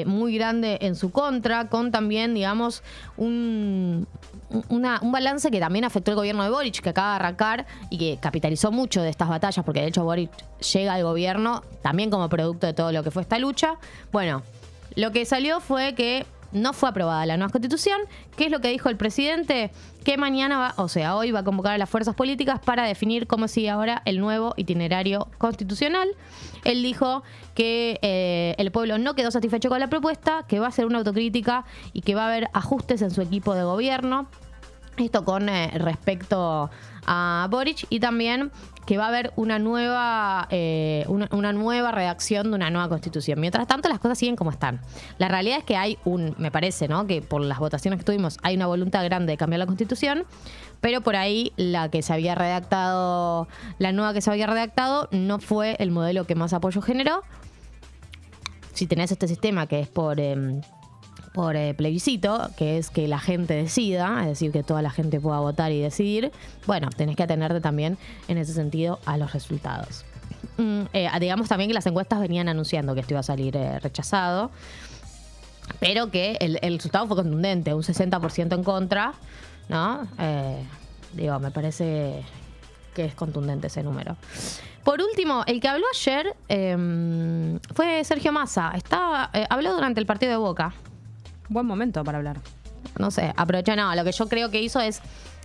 muy 0.05 0.35
grande 0.35 0.79
en 0.81 0.97
su 0.97 1.13
contra, 1.13 1.69
con 1.69 1.93
también, 1.93 2.35
digamos, 2.35 2.83
un, 3.17 4.09
un 4.69 5.13
balance 5.13 5.51
que 5.51 5.61
también 5.61 5.85
afectó 5.85 6.11
el 6.11 6.17
gobierno 6.17 6.43
de 6.43 6.51
Boric, 6.51 6.81
que 6.81 6.89
acaba 6.89 7.11
de 7.11 7.17
arrancar 7.17 7.67
y 7.89 7.99
que 7.99 8.19
capitalizó 8.21 8.73
mucho 8.73 9.03
de 9.03 9.09
estas 9.09 9.29
batallas, 9.29 9.65
porque 9.65 9.81
de 9.81 9.89
hecho 9.89 10.05
Boric 10.05 10.31
llega 10.73 10.95
al 10.95 11.03
gobierno 11.03 11.63
también 11.83 12.11
como 12.11 12.29
producto 12.29 12.67
de 12.67 12.75
todo 12.75 12.93
lo 12.93 13.03
que 13.03 13.11
fue 13.11 13.23
esta 13.23 13.39
lucha. 13.39 13.77
Bueno, 14.13 14.43
lo 14.97 15.13
que 15.13 15.25
salió 15.25 15.61
fue 15.61 15.95
que 15.95 16.27
no 16.53 16.73
fue 16.73 16.89
aprobada 16.89 17.25
la 17.27 17.37
nueva 17.37 17.51
constitución. 17.53 18.01
¿Qué 18.37 18.47
es 18.47 18.51
lo 18.51 18.61
que 18.61 18.69
dijo 18.69 18.89
el 18.89 18.97
presidente? 18.97 19.71
Que 20.05 20.17
mañana 20.17 20.59
va, 20.59 20.75
o 20.77 20.89
sea, 20.89 21.17
hoy 21.17 21.31
va 21.31 21.41
a 21.41 21.45
convocar 21.45 21.75
a 21.75 21.79
las 21.79 21.89
fuerzas 21.89 22.15
políticas 22.15 22.61
para 22.61 22.85
definir 22.85 23.27
cómo 23.27 23.49
sigue 23.49 23.71
ahora 23.71 24.03
el 24.05 24.21
nuevo 24.21 24.55
itinerario 24.57 25.29
constitucional. 25.39 26.09
Él 26.65 26.83
dijo 26.83 27.23
que 27.55 27.99
eh, 28.03 28.55
el 28.59 28.71
pueblo 28.73 28.99
no 28.99 29.15
quedó 29.15 29.31
satisfecho 29.31 29.69
con 29.69 29.81
la 29.81 29.89
propuesta, 29.89 30.45
que 30.49 30.59
va 30.59 30.67
a 30.67 30.69
hacer 30.69 30.87
una 30.87 30.99
autocrítica 30.99 31.65
y 31.93 32.03
que 32.03 32.15
va 32.15 32.25
a 32.25 32.29
haber 32.29 32.49
ajustes 32.53 33.03
en 33.03 33.11
su 33.11 33.23
equipo 33.23 33.55
de 33.55 33.65
gobierno. 33.65 34.29
Esto 34.97 35.25
con 35.25 35.49
eh, 35.49 35.71
respecto 35.75 36.71
a 37.07 37.49
Boric 37.51 37.87
y 37.91 38.01
también 38.01 38.51
que 38.87 38.99
va 38.99 39.05
a 39.05 39.09
haber 39.09 39.33
una 39.37 39.59
nueva, 39.59 40.49
eh, 40.51 41.05
una, 41.07 41.53
nueva 41.53 41.93
redacción 41.93 42.51
de 42.51 42.57
una 42.57 42.71
nueva 42.71 42.89
constitución. 42.89 43.39
Mientras 43.41 43.67
tanto, 43.67 43.89
las 43.89 44.01
cosas 44.01 44.19
siguen 44.19 44.37
como 44.37 44.51
están. 44.51 44.81
La 45.19 45.29
realidad 45.29 45.59
es 45.59 45.65
que 45.65 45.77
hay 45.77 45.99
un, 46.05 46.35
me 46.39 46.51
parece, 46.51 46.89
¿no? 46.89 47.07
Que 47.07 47.23
por 47.23 47.41
las 47.41 47.59
votaciones 47.59 48.01
que 48.01 48.05
tuvimos 48.05 48.39
hay 48.43 48.57
una 48.57 48.67
voluntad 48.67 49.05
grande 49.05 49.33
de 49.33 49.37
cambiar 49.37 49.61
la 49.61 49.67
constitución, 49.67 50.25
pero 50.81 51.03
por 51.03 51.15
ahí 51.15 51.53
la 51.57 51.89
que 51.89 52.03
se 52.03 52.13
había 52.13 52.35
redactado, 52.35 53.47
la 53.79 53.93
nueva 53.93 54.13
que 54.13 54.23
se 54.23 54.31
había 54.31 54.47
redactado, 54.47 55.09
no 55.13 55.39
fue 55.39 55.77
el 55.79 55.91
modelo 55.91 56.27
que 56.27 56.35
más 56.35 56.53
apoyo 56.53 56.83
generó. 56.83 57.23
Si 58.73 58.87
tenés 58.87 59.13
este 59.13 59.29
sistema 59.29 59.67
que 59.67 59.81
es 59.81 59.89
por. 59.89 60.19
Em, 60.19 60.63
por 61.33 61.55
eh, 61.57 61.75
plebiscito, 61.75 62.51
que 62.57 62.79
es 62.79 62.91
que 62.91 63.07
la 63.07 63.21
gente 63.21 63.55
decida, 63.55 64.23
es 64.23 64.29
decir, 64.29 64.51
que 64.51 64.63
toda 64.63 64.83
la 64.83 64.91
gente 64.91 65.21
pueda 65.21 65.39
votar 65.39 65.71
y 65.73 65.81
decidir, 65.81 66.33
bueno, 66.67 66.89
tenés 66.97 67.17
que 67.17 67.23
atenerte 67.23 67.61
también 67.61 67.99
en 68.29 68.39
ese 68.39 68.53
sentido 68.53 68.99
a 69.07 69.17
los 69.17 69.33
resultados. 69.33 70.05
Mm, 70.57 70.83
eh, 70.93 71.09
digamos 71.21 71.49
también 71.49 71.71
que 71.71 71.75
las 71.75 71.87
encuestas 71.87 72.21
venían 72.21 72.49
anunciando 72.49 72.95
que 72.95 73.01
esto 73.01 73.15
iba 73.15 73.21
a 73.21 73.25
salir 73.25 73.57
eh, 73.57 73.79
rechazado, 73.79 74.51
pero 75.79 76.11
que 76.11 76.37
el, 76.41 76.59
resultado 76.77 77.07
fue 77.07 77.17
contundente, 77.17 77.75
un 77.75 77.83
60% 77.83 78.55
en 78.55 78.65
contra, 78.65 79.15
¿no? 79.69 80.07
digo, 81.13 81.39
me 81.39 81.53
parece 81.53 82.25
que 82.93 83.05
es 83.05 83.15
contundente 83.15 83.69
ese 83.69 83.85
número. 83.85 84.17
Por 84.83 85.01
último, 85.01 85.45
el 85.47 85.61
que 85.61 85.69
habló 85.69 85.87
ayer 85.95 86.35
em, 86.49 87.61
fue 87.73 88.03
Sergio 88.03 88.33
Massa. 88.33 88.73
Estaba, 88.75 89.31
habló 89.49 89.75
durante 89.75 90.01
el 90.01 90.07
partido 90.07 90.33
de 90.33 90.39
Boca. 90.39 90.75
Buen 91.51 91.67
momento 91.67 92.03
para 92.03 92.17
hablar. 92.17 92.41
No 92.99 93.11
sé, 93.11 93.35
aprovechó, 93.37 93.77
no, 93.77 93.95
lo 93.95 94.05
que 94.05 94.13
yo 94.13 94.27
creo 94.29 94.51
que 94.51 94.63
hizo 94.63 94.81
es 94.81 95.03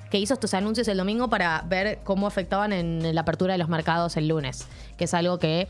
que 0.10 0.20
hizo 0.20 0.34
estos 0.36 0.54
anuncios 0.54 0.88
el 0.88 0.98
domingo 0.98 1.30
para 1.30 1.64
ver 1.68 2.00
cómo 2.04 2.28
afectaban 2.28 2.72
en 2.72 3.14
la 3.14 3.22
apertura 3.22 3.54
de 3.54 3.58
los 3.58 3.68
mercados 3.68 4.16
el 4.16 4.30
lunes, 4.30 4.68
que 4.98 5.04
es 5.04 5.14
algo 5.14 5.40
que 5.40 5.68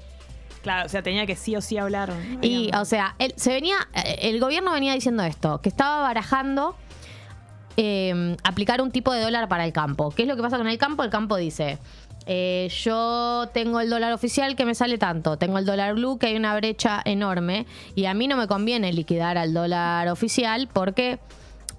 Claro, 0.61 0.87
o 0.87 0.89
sea, 0.89 1.03
tenía 1.03 1.27
que 1.27 1.35
sí 1.35 1.55
o 1.55 1.61
sí 1.61 1.77
hablar. 1.77 2.11
Y, 2.41 2.71
o 2.75 2.85
sea, 2.85 3.15
se 3.35 3.53
venía, 3.53 3.75
eh, 3.93 4.17
el 4.23 4.39
gobierno 4.39 4.71
venía 4.71 4.93
diciendo 4.93 5.23
esto, 5.23 5.61
que 5.61 5.69
estaba 5.69 6.01
barajando 6.01 6.75
em, 7.77 8.37
aplicar 8.43 8.81
un 8.81 8.91
tipo 8.91 9.13
de 9.13 9.21
dólar 9.21 9.47
para 9.47 9.65
el 9.65 9.73
campo. 9.73 10.11
¿Qué 10.11 10.23
es 10.23 10.27
lo 10.27 10.35
que 10.35 10.41
pasa 10.41 10.57
con 10.57 10.67
el 10.67 10.77
campo? 10.77 11.03
El 11.03 11.09
campo 11.09 11.35
dice, 11.35 11.77
eh, 12.25 12.69
yo 12.83 13.49
tengo 13.53 13.79
el 13.79 13.89
dólar 13.89 14.13
oficial 14.13 14.55
que 14.55 14.65
me 14.65 14.73
sale 14.73 14.97
tanto, 14.97 15.37
tengo 15.37 15.57
el 15.57 15.65
dólar 15.65 15.93
blue 15.93 16.17
que 16.17 16.27
hay 16.27 16.35
una 16.35 16.55
brecha 16.55 17.01
enorme 17.05 17.67
y 17.93 18.05
a 18.05 18.13
mí 18.13 18.27
no 18.27 18.35
me 18.35 18.47
conviene 18.47 18.91
liquidar 18.93 19.37
al 19.37 19.53
dólar 19.53 20.07
oficial 20.07 20.67
porque 20.71 21.19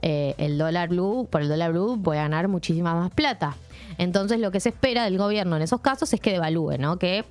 eh, 0.02 0.34
el 0.38 0.56
dólar 0.56 0.90
blue, 0.90 1.26
por 1.30 1.42
el 1.42 1.48
dólar 1.48 1.72
blue 1.72 1.96
voy 1.96 2.18
a 2.18 2.22
ganar 2.22 2.46
muchísima 2.48 2.94
más 2.94 3.10
plata. 3.10 3.56
Entonces 3.98 4.38
lo 4.38 4.50
que 4.52 4.60
se 4.60 4.68
espera 4.68 5.04
del 5.04 5.18
gobierno 5.18 5.56
en 5.56 5.62
esos 5.62 5.80
casos 5.80 6.12
es 6.12 6.20
que 6.20 6.32
devalúe, 6.32 6.78
¿no? 6.78 6.98
Que 6.98 7.24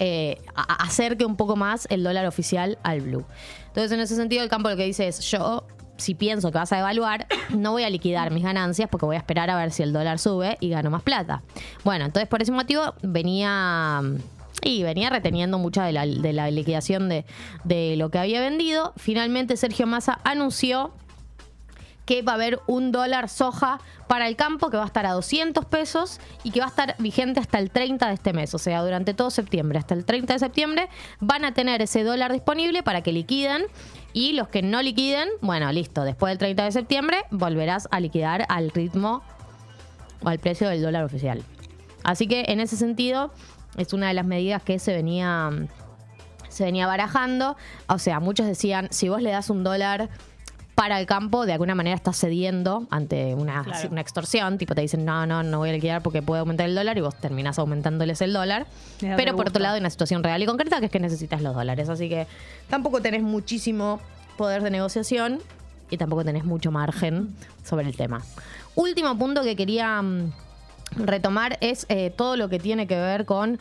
eh, 0.00 0.40
acerque 0.54 1.24
un 1.24 1.36
poco 1.36 1.54
más 1.54 1.86
el 1.90 2.02
dólar 2.02 2.26
oficial 2.26 2.78
al 2.82 3.02
blue. 3.02 3.24
Entonces, 3.68 3.92
en 3.92 4.00
ese 4.00 4.16
sentido, 4.16 4.42
el 4.42 4.48
campo 4.48 4.68
lo 4.68 4.76
que 4.76 4.84
dice 4.84 5.06
es, 5.06 5.20
yo, 5.20 5.64
si 5.96 6.14
pienso 6.14 6.50
que 6.50 6.58
vas 6.58 6.72
a 6.72 6.76
devaluar, 6.76 7.26
no 7.50 7.72
voy 7.72 7.84
a 7.84 7.90
liquidar 7.90 8.30
mis 8.30 8.42
ganancias 8.42 8.88
porque 8.88 9.06
voy 9.06 9.16
a 9.16 9.18
esperar 9.18 9.50
a 9.50 9.56
ver 9.56 9.70
si 9.70 9.82
el 9.82 9.92
dólar 9.92 10.18
sube 10.18 10.56
y 10.60 10.70
gano 10.70 10.90
más 10.90 11.02
plata. 11.02 11.42
Bueno, 11.84 12.04
entonces 12.04 12.28
por 12.28 12.42
ese 12.42 12.52
motivo 12.52 12.94
venía... 13.02 14.02
Y 14.62 14.82
venía 14.82 15.10
reteniendo 15.10 15.58
mucha 15.58 15.84
de 15.84 15.92
la, 15.92 16.06
de 16.06 16.32
la 16.32 16.50
liquidación 16.50 17.10
de, 17.10 17.26
de 17.64 17.96
lo 17.96 18.10
que 18.10 18.18
había 18.18 18.40
vendido. 18.40 18.94
Finalmente 18.96 19.58
Sergio 19.58 19.86
Massa 19.86 20.20
anunció 20.24 20.94
que 22.06 22.22
va 22.22 22.32
a 22.32 22.34
haber 22.36 22.60
un 22.66 22.92
dólar 22.92 23.28
soja 23.28 23.80
para 24.08 24.28
el 24.28 24.36
campo 24.36 24.70
que 24.70 24.76
va 24.76 24.84
a 24.84 24.86
estar 24.86 25.06
a 25.06 25.12
200 25.12 25.64
pesos 25.66 26.20
y 26.42 26.50
que 26.50 26.60
va 26.60 26.66
a 26.66 26.68
estar 26.68 26.94
vigente 26.98 27.40
hasta 27.40 27.58
el 27.58 27.70
30 27.70 28.06
de 28.08 28.14
este 28.14 28.32
mes, 28.32 28.54
o 28.54 28.58
sea, 28.58 28.82
durante 28.82 29.14
todo 29.14 29.30
septiembre. 29.30 29.78
Hasta 29.78 29.94
el 29.94 30.04
30 30.04 30.34
de 30.34 30.38
septiembre 30.38 30.88
van 31.20 31.44
a 31.44 31.52
tener 31.52 31.82
ese 31.82 32.04
dólar 32.04 32.32
disponible 32.32 32.82
para 32.82 33.02
que 33.02 33.12
liquiden 33.12 33.64
y 34.14 34.32
los 34.32 34.48
que 34.48 34.62
no 34.62 34.80
liquiden, 34.80 35.28
bueno, 35.42 35.70
listo, 35.72 36.04
después 36.04 36.30
del 36.30 36.38
30 36.38 36.64
de 36.64 36.72
septiembre 36.72 37.18
volverás 37.30 37.88
a 37.90 38.00
liquidar 38.00 38.46
al 38.48 38.70
ritmo 38.70 39.22
o 40.22 40.28
al 40.28 40.38
precio 40.38 40.68
del 40.68 40.80
dólar 40.80 41.04
oficial. 41.04 41.42
Así 42.04 42.26
que 42.26 42.44
en 42.48 42.60
ese 42.60 42.76
sentido 42.76 43.32
es 43.76 43.92
una 43.92 44.08
de 44.08 44.14
las 44.14 44.24
medidas 44.24 44.62
que 44.62 44.78
se 44.78 44.94
venía 44.94 45.50
se 46.48 46.64
venía 46.64 46.86
barajando. 46.86 47.56
O 47.88 47.98
sea, 47.98 48.20
muchos 48.20 48.46
decían, 48.46 48.86
si 48.92 49.08
vos 49.08 49.20
le 49.20 49.30
das 49.30 49.50
un 49.50 49.64
dólar 49.64 50.08
para 50.84 51.00
el 51.00 51.06
campo, 51.06 51.46
de 51.46 51.52
alguna 51.54 51.74
manera 51.74 51.96
estás 51.96 52.18
cediendo 52.20 52.86
ante 52.90 53.34
una, 53.34 53.64
Claro. 53.64 53.88
una 53.90 54.02
extorsión. 54.02 54.58
Tipo, 54.58 54.74
te 54.74 54.82
dicen, 54.82 55.02
no, 55.06 55.24
no, 55.24 55.42
no 55.42 55.56
voy 55.56 55.70
a 55.70 55.72
liquidar 55.72 56.02
porque 56.02 56.20
puede 56.20 56.40
aumentar 56.40 56.68
el 56.68 56.74
dólar 56.74 56.98
y 56.98 57.00
vos 57.00 57.14
terminás 57.14 57.58
aumentándoles 57.58 58.20
el 58.20 58.34
dólar. 58.34 58.66
Pero 59.00 59.16
por 59.32 59.46
gusto. 59.46 59.48
otro 59.48 59.62
lado, 59.62 59.76
hay 59.76 59.80
una 59.80 59.88
situación 59.88 60.22
real 60.22 60.42
y 60.42 60.46
concreta 60.46 60.80
que 60.80 60.86
es 60.86 60.92
que 60.92 61.00
necesitas 61.00 61.40
los 61.40 61.54
dólares. 61.54 61.88
Así 61.88 62.10
que 62.10 62.26
tampoco 62.68 63.00
tenés 63.00 63.22
muchísimo 63.22 63.98
poder 64.36 64.62
de 64.62 64.70
negociación 64.70 65.40
y 65.88 65.96
tampoco 65.96 66.22
tenés 66.22 66.44
mucho 66.44 66.70
margen 66.70 67.34
sobre 67.64 67.86
el 67.88 67.96
tema. 67.96 68.20
Último 68.74 69.16
punto 69.16 69.42
que 69.42 69.56
quería 69.56 70.02
mm, 70.02 70.32
retomar 70.96 71.56
es 71.62 71.86
eh, 71.88 72.12
todo 72.14 72.36
lo 72.36 72.50
que 72.50 72.58
tiene 72.58 72.86
que 72.86 72.96
ver 72.96 73.24
con 73.24 73.58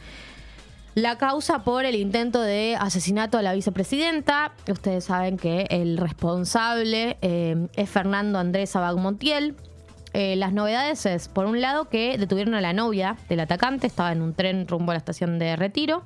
la 0.95 1.17
causa 1.17 1.63
por 1.63 1.85
el 1.85 1.95
intento 1.95 2.41
de 2.41 2.75
asesinato 2.79 3.37
a 3.37 3.41
la 3.41 3.53
vicepresidenta. 3.53 4.53
Ustedes 4.69 5.05
saben 5.05 5.37
que 5.37 5.65
el 5.69 5.97
responsable 5.97 7.17
eh, 7.21 7.67
es 7.75 7.89
Fernando 7.89 8.37
Andrés 8.37 8.75
Abag 8.75 8.97
Montiel. 8.97 9.55
Eh, 10.13 10.35
las 10.35 10.53
novedades 10.53 11.07
es, 11.07 11.27
por 11.27 11.45
un 11.45 11.61
lado, 11.61 11.89
que 11.89 12.17
detuvieron 12.19 12.53
a 12.53 12.61
la 12.61 12.73
novia 12.73 13.17
del 13.29 13.39
atacante, 13.39 13.87
estaba 13.87 14.11
en 14.11 14.21
un 14.21 14.35
tren 14.35 14.67
rumbo 14.67 14.91
a 14.91 14.93
la 14.93 14.99
estación 14.99 15.39
de 15.39 15.55
retiro. 15.55 16.03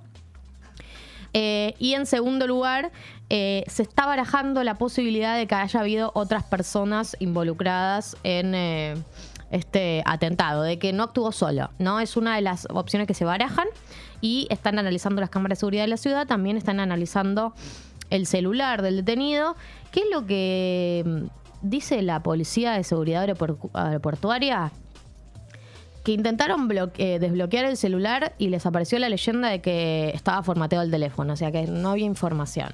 Eh, 1.34 1.76
y 1.78 1.94
en 1.94 2.06
segundo 2.06 2.48
lugar, 2.48 2.92
se 3.30 3.82
está 3.82 4.06
barajando 4.06 4.64
la 4.64 4.76
posibilidad 4.76 5.36
de 5.36 5.46
que 5.46 5.56
haya 5.56 5.82
habido 5.82 6.12
otras 6.16 6.46
personas 6.46 7.18
involucradas 7.20 8.16
en 8.24 8.56
este 9.52 10.02
atentado, 10.06 10.64
de 10.64 10.80
que 10.80 10.94
no 10.94 11.04
actuó 11.04 11.34
solo. 11.34 11.72
¿no? 11.78 12.00
Es 12.00 12.16
una 12.16 12.38
de 12.38 12.42
las 12.42 12.66
opciones 12.72 13.08
que 13.08 13.14
se 13.14 13.26
barajan 13.26 13.68
y 14.22 14.48
están 14.50 14.80
analizando 14.80 15.22
las 15.22 15.30
cámaras 15.30 15.58
de 15.58 15.60
seguridad 15.62 15.84
de 15.84 15.90
la 15.90 15.98
ciudad, 15.98 16.28
también 16.28 16.58
están 16.58 16.80
analizando 16.80 17.54
el 18.10 18.26
celular 18.26 18.82
del 18.82 18.98
detenido. 18.98 19.56
¿Qué 19.92 20.02
es 20.02 20.06
lo 20.12 20.26
que 20.26 21.04
mm, 21.06 21.26
dice 21.62 22.02
la 22.02 22.24
Policía 22.24 22.74
de 22.74 22.84
Seguridad 22.84 23.28
Aeroportu- 23.28 23.70
Aeroportuaria? 23.74 24.72
que 26.04 26.14
intentaron 26.14 26.70
eh, 27.00 27.20
desbloquear 27.20 27.66
el 27.66 27.76
celular 27.76 28.34
y 28.38 28.48
les 28.48 28.66
apareció 28.66 28.98
la 28.98 29.10
leyenda 29.10 29.50
de 29.50 29.60
que 29.60 30.10
estaba 30.16 30.42
formateado 30.42 30.86
el 30.86 30.90
teléfono, 30.90 31.34
o 31.34 31.36
sea 31.36 31.52
que 31.52 31.68
no 31.68 31.90
había 31.90 32.06
información. 32.06 32.70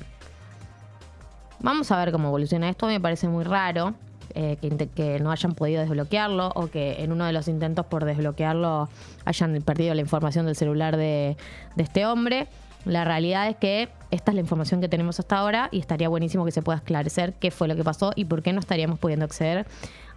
Vamos 1.59 1.89
a 1.91 1.97
ver 1.97 2.11
cómo 2.11 2.27
evoluciona 2.27 2.69
esto, 2.69 2.85
me 2.85 2.99
parece 2.99 3.27
muy 3.27 3.43
raro 3.43 3.95
eh, 4.35 4.57
que, 4.61 4.87
que 4.87 5.19
no 5.19 5.31
hayan 5.31 5.53
podido 5.53 5.81
desbloquearlo 5.81 6.51
o 6.55 6.67
que 6.67 7.03
en 7.03 7.11
uno 7.11 7.25
de 7.25 7.33
los 7.33 7.47
intentos 7.47 7.85
por 7.85 8.05
desbloquearlo 8.05 8.89
hayan 9.25 9.61
perdido 9.61 9.93
la 9.93 10.01
información 10.01 10.45
del 10.45 10.55
celular 10.55 10.97
de, 10.97 11.37
de 11.75 11.83
este 11.83 12.05
hombre. 12.05 12.47
La 12.85 13.05
realidad 13.05 13.47
es 13.47 13.55
que 13.55 13.87
esta 14.11 14.31
es 14.31 14.35
la 14.35 14.41
información 14.41 14.81
que 14.81 14.89
tenemos 14.89 15.17
hasta 15.19 15.37
ahora 15.37 15.69
y 15.71 15.79
estaría 15.79 16.09
buenísimo 16.09 16.43
que 16.43 16.51
se 16.51 16.61
pueda 16.61 16.77
esclarecer 16.79 17.33
qué 17.33 17.49
fue 17.49 17.69
lo 17.69 17.75
que 17.77 17.83
pasó 17.83 18.11
y 18.15 18.25
por 18.25 18.41
qué 18.43 18.51
no 18.51 18.59
estaríamos 18.59 18.99
pudiendo 18.99 19.23
acceder 19.23 19.65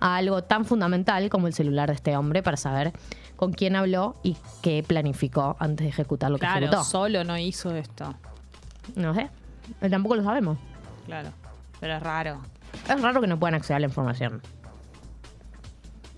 a 0.01 0.17
algo 0.17 0.43
tan 0.43 0.65
fundamental 0.65 1.31
como 1.31 1.47
el 1.47 1.55
celular 1.55 1.89
de 1.89 1.95
este 1.95 2.17
hombre 2.17 2.43
para 2.43 2.57
saber 2.57 2.93
con 3.37 3.53
quién 3.53 3.77
habló 3.77 4.17
y 4.25 4.37
qué 4.63 4.83
planificó 4.87 5.57
antes 5.61 5.85
de 5.85 5.91
ejecutar 5.91 6.31
lo 6.31 6.39
que 6.39 6.41
Claro, 6.47 6.67
ejecutó. 6.67 6.83
solo 6.83 7.23
no 7.23 7.39
hizo 7.39 7.75
esto. 7.77 8.15
No 8.97 9.15
sé, 9.15 9.31
tampoco 9.89 10.17
lo 10.17 10.25
sabemos. 10.25 10.59
Claro. 11.07 11.29
Pero 11.79 11.95
es 11.95 12.03
raro. 12.03 12.41
Es 12.89 13.01
raro 13.01 13.21
que 13.21 13.27
no 13.27 13.39
puedan 13.39 13.55
acceder 13.55 13.77
a 13.77 13.81
la 13.81 13.87
información. 13.87 14.43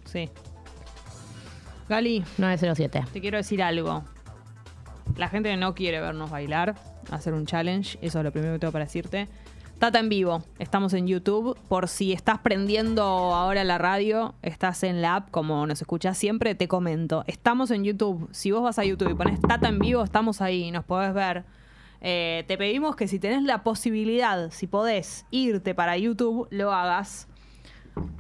Sí. 0.05 0.31
Gali, 1.89 2.25
907. 2.37 3.05
te 3.13 3.21
quiero 3.21 3.39
decir 3.39 3.63
algo. 3.63 4.05
La 5.17 5.29
gente 5.29 5.57
no 5.57 5.75
quiere 5.75 6.01
vernos 6.01 6.31
bailar, 6.31 6.75
hacer 7.11 7.33
un 7.33 7.47
challenge. 7.47 7.99
Eso 8.03 8.19
es 8.19 8.25
lo 8.25 8.31
primero 8.31 8.55
que 8.55 8.59
tengo 8.59 8.73
para 8.73 8.85
decirte. 8.85 9.29
Tata 9.79 10.01
en 10.01 10.09
vivo. 10.09 10.43
Estamos 10.59 10.93
en 10.93 11.07
YouTube. 11.07 11.57
Por 11.69 11.89
si 11.89 12.13
estás 12.13 12.39
prendiendo 12.41 13.03
ahora 13.03 13.65
la 13.65 13.79
radio, 13.79 14.35
estás 14.43 14.83
en 14.83 15.01
la 15.01 15.17
app, 15.17 15.31
como 15.31 15.67
nos 15.67 15.81
escuchas 15.81 16.19
siempre, 16.19 16.55
te 16.55 16.69
comento. 16.69 17.25
Estamos 17.27 17.71
en 17.71 17.85
YouTube. 17.85 18.29
Si 18.33 18.51
vos 18.51 18.63
vas 18.63 18.79
a 18.79 18.85
YouTube 18.85 19.11
y 19.11 19.15
pones 19.15 19.41
Tata 19.41 19.69
en 19.69 19.79
vivo, 19.79 20.03
estamos 20.03 20.41
ahí, 20.41 20.71
nos 20.71 20.85
podés 20.85 21.15
ver. 21.15 21.45
Eh, 22.01 22.45
te 22.47 22.57
pedimos 22.57 22.95
que 22.97 23.09
si 23.09 23.19
tenés 23.19 23.43
la 23.43 23.63
posibilidad, 23.65 24.51
si 24.51 24.67
podés 24.67 25.27
irte 25.31 25.75
para 25.75 25.97
YouTube, 25.97 26.47
lo 26.51 26.73
hagas 26.73 27.29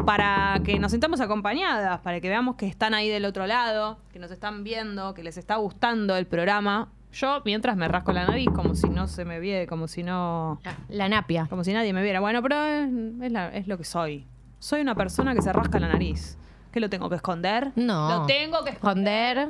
para 0.04 0.60
que 0.64 0.78
nos 0.78 0.90
sintamos 0.92 1.20
acompañadas, 1.20 2.00
para 2.00 2.20
que 2.20 2.28
veamos 2.28 2.56
que 2.56 2.66
están 2.66 2.94
ahí 2.94 3.08
del 3.08 3.24
otro 3.24 3.46
lado, 3.46 3.98
que 4.12 4.18
nos 4.18 4.30
están 4.30 4.64
viendo, 4.64 5.14
que 5.14 5.22
les 5.22 5.36
está 5.36 5.56
gustando 5.56 6.16
el 6.16 6.26
programa. 6.26 6.90
Yo 7.12 7.40
mientras 7.44 7.76
me 7.76 7.88
rasco 7.88 8.12
la 8.12 8.26
nariz 8.26 8.48
como 8.54 8.74
si 8.74 8.88
no 8.88 9.06
se 9.06 9.24
me 9.24 9.40
viera, 9.40 9.66
como 9.66 9.88
si 9.88 10.02
no, 10.02 10.60
La 10.88 11.08
napia. 11.08 11.46
como 11.48 11.64
si 11.64 11.72
nadie 11.72 11.92
me 11.92 12.02
viera. 12.02 12.20
Bueno, 12.20 12.42
pero 12.42 12.62
es, 12.64 12.88
es 13.22 13.32
la- 13.32 13.48
es 13.54 13.66
lo 13.68 13.78
que 13.78 13.84
soy. 13.84 14.26
Soy 14.58 14.80
una 14.80 14.94
persona 14.94 15.34
que 15.34 15.40
se 15.42 15.52
rasca 15.52 15.78
la 15.78 15.88
nariz. 15.88 16.36
¿Qué 16.72 16.80
lo 16.80 16.90
tengo 16.90 17.08
que 17.08 17.14
esconder? 17.16 17.72
No. 17.76 18.10
Lo 18.20 18.26
tengo 18.26 18.62
que 18.64 18.70
esconder. 18.70 19.48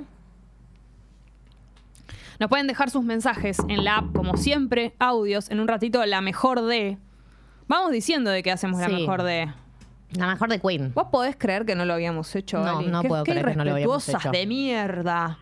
Nos 2.39 2.49
pueden 2.49 2.67
dejar 2.67 2.91
sus 2.91 3.03
mensajes 3.05 3.59
en 3.69 3.85
la 3.85 3.99
app, 3.99 4.15
como 4.15 4.37
siempre, 4.37 4.95
audios, 4.99 5.51
en 5.51 5.61
un 5.61 5.69
ratito 5.69 6.05
la 6.07 6.21
mejor 6.21 6.61
de. 6.63 6.99
Vamos 7.67 7.91
diciendo 7.91 8.31
de 8.31 8.43
que 8.43 8.51
hacemos 8.53 8.81
la 8.81 8.87
Sí. 8.87 8.93
mejor 8.95 9.23
de. 9.23 9.49
La 10.13 10.27
mejor 10.29 10.49
de 10.49 10.59
Queen. 10.61 10.93
¿Vos 10.95 11.09
podés 11.11 11.37
creer 11.37 11.67
que 11.67 11.75
no 11.75 11.85
lo 11.85 11.93
habíamos 11.95 12.35
hecho, 12.35 12.61
No, 12.61 12.81
no 12.81 13.03
¿Qué- 13.03 13.09
puedo 13.09 13.25
qué 13.25 13.33
creer 13.33 13.47
que 13.49 13.57
no 13.57 13.65
lo 13.65 13.73
habíamos 13.73 14.09
irrespetuosas 14.09 14.25
hecho. 14.25 14.31
de 14.41 14.47
mierda. 14.47 15.39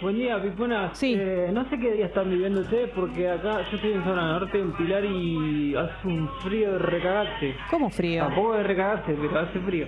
Buen 0.00 0.16
día, 0.16 0.40
Pipona. 0.40 0.94
Sí. 0.94 1.16
Eh, 1.18 1.50
no 1.52 1.68
sé 1.68 1.76
qué 1.78 1.92
día 1.92 2.06
están 2.06 2.30
viviendo 2.30 2.60
ustedes 2.60 2.88
porque 2.94 3.28
acá 3.28 3.62
yo 3.68 3.76
estoy 3.76 3.92
en 3.92 4.04
zona 4.04 4.38
norte, 4.38 4.58
en 4.60 4.72
Pilar, 4.76 5.04
y 5.04 5.74
hace 5.74 6.06
un 6.06 6.30
frío 6.40 6.72
de 6.74 6.78
recagarse. 6.78 7.56
¿Cómo 7.68 7.90
frío? 7.90 8.22
Tampoco 8.24 8.54
de 8.54 8.62
recagarse, 8.62 9.12
pero 9.20 9.38
hace 9.40 9.58
frío. 9.58 9.86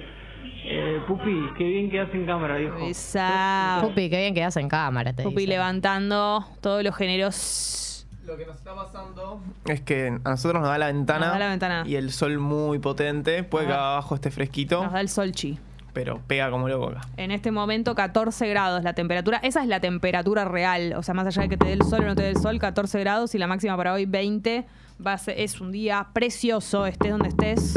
Eh, 0.64 1.00
Pupi, 1.06 1.34
qué 1.58 1.64
bien 1.64 1.90
que 1.90 2.00
en 2.00 2.26
cámara, 2.26 2.56
viejo. 2.56 2.78
Esa. 2.86 3.78
Pupi, 3.82 4.08
qué 4.08 4.18
bien 4.18 4.34
quedas 4.34 4.56
en 4.56 4.68
cámara, 4.68 5.12
te 5.12 5.22
Pupi 5.22 5.46
levantando 5.46 6.44
todos 6.60 6.82
los 6.84 6.94
géneros. 6.94 8.06
Lo 8.24 8.36
que 8.36 8.46
nos 8.46 8.56
está 8.56 8.74
pasando 8.76 9.40
es 9.66 9.80
que 9.80 10.08
a 10.22 10.30
nosotros 10.30 10.60
nos 10.60 10.70
da 10.70 10.78
la 10.78 10.86
ventana, 10.86 11.26
Nos 11.26 11.32
da 11.32 11.38
la 11.40 11.48
ventana. 11.48 11.82
y 11.86 11.96
el 11.96 12.12
sol 12.12 12.38
muy 12.38 12.78
potente. 12.78 13.42
Puede 13.42 13.66
que 13.66 13.72
abajo 13.72 14.14
esté 14.14 14.30
fresquito, 14.30 14.84
Nos 14.84 14.92
da 14.92 15.00
el 15.00 15.08
solchi. 15.08 15.58
pero 15.92 16.20
pega 16.28 16.48
como 16.50 16.68
loco 16.68 16.90
acá. 16.90 17.00
En 17.16 17.32
este 17.32 17.50
momento 17.50 17.96
14 17.96 18.46
grados 18.48 18.84
la 18.84 18.92
temperatura. 18.92 19.38
Esa 19.42 19.62
es 19.62 19.66
la 19.68 19.80
temperatura 19.80 20.44
real. 20.44 20.94
O 20.96 21.02
sea, 21.02 21.14
más 21.14 21.26
allá 21.26 21.42
de 21.42 21.48
que 21.48 21.56
te 21.56 21.66
dé 21.66 21.72
el 21.72 21.82
sol 21.82 22.02
o 22.02 22.06
no 22.06 22.14
te 22.14 22.22
dé 22.22 22.28
el 22.28 22.36
sol, 22.36 22.60
14 22.60 23.00
grados 23.00 23.34
y 23.34 23.38
la 23.38 23.48
máxima 23.48 23.76
para 23.76 23.92
hoy 23.94 24.06
20. 24.06 24.64
Va 25.04 25.14
a 25.14 25.18
ser- 25.18 25.40
es 25.40 25.60
un 25.60 25.72
día 25.72 26.06
precioso, 26.12 26.86
estés 26.86 27.10
donde 27.10 27.30
estés. 27.30 27.74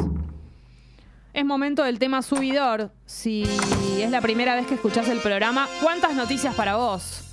Es 1.34 1.44
momento 1.44 1.84
del 1.84 1.98
tema 1.98 2.22
subidor. 2.22 2.92
Si 3.08 3.44
es 3.98 4.12
la 4.12 4.22
primera 4.22 4.54
vez 4.54 4.68
que 4.68 4.76
escuchás 4.76 5.10
el 5.10 5.18
programa, 5.18 5.68
¿cuántas 5.82 6.14
noticias 6.14 6.54
para 6.54 6.76
vos? 6.76 7.24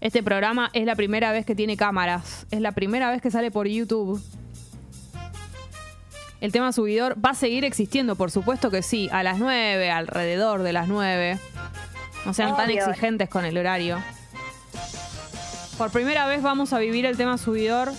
Este 0.00 0.20
programa 0.20 0.68
es 0.72 0.84
la 0.84 0.96
primera 0.96 1.30
vez 1.30 1.46
que 1.46 1.54
tiene 1.54 1.76
cámaras. 1.76 2.44
Es 2.50 2.60
la 2.60 2.72
primera 2.72 3.08
vez 3.08 3.22
que 3.22 3.30
sale 3.30 3.52
por 3.52 3.68
YouTube. 3.68 4.20
El 6.40 6.50
tema 6.50 6.72
subidor 6.72 7.24
va 7.24 7.30
a 7.30 7.34
seguir 7.34 7.64
existiendo, 7.64 8.16
por 8.16 8.32
supuesto 8.32 8.68
que 8.68 8.82
sí. 8.82 9.08
A 9.12 9.22
las 9.22 9.38
9, 9.38 9.92
alrededor 9.92 10.64
de 10.64 10.72
las 10.72 10.88
9. 10.88 11.38
No 12.24 12.34
sean 12.34 12.56
tan 12.56 12.68
exigentes 12.70 13.28
con 13.28 13.44
el 13.44 13.56
horario. 13.56 14.02
Por 15.78 15.92
primera 15.92 16.26
vez 16.26 16.42
vamos 16.42 16.72
a 16.72 16.80
vivir 16.80 17.06
el 17.06 17.16
tema 17.16 17.38
subidor 17.38 17.92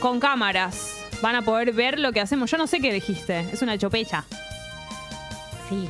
con 0.00 0.18
cámaras. 0.18 0.94
Van 1.20 1.36
a 1.36 1.42
poder 1.42 1.72
ver 1.72 1.98
lo 1.98 2.12
que 2.12 2.22
hacemos. 2.22 2.50
Yo 2.50 2.56
no 2.56 2.66
sé 2.66 2.80
qué 2.80 2.90
dijiste. 2.90 3.40
Es 3.52 3.60
una 3.60 3.76
chopecha. 3.76 4.24
Sí. 5.68 5.88